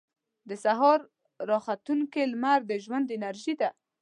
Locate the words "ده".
3.61-3.69